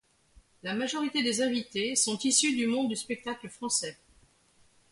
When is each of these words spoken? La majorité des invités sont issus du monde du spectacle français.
La 0.63 0.73
majorité 0.73 1.21
des 1.21 1.43
invités 1.43 1.95
sont 1.95 2.17
issus 2.17 2.55
du 2.55 2.65
monde 2.65 2.89
du 2.89 2.95
spectacle 2.95 3.47
français. 3.49 3.99